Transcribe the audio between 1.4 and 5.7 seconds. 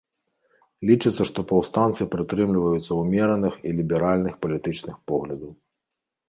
паўстанцы прытрымліваюцца ўмераных і ліберальных палітычных поглядаў.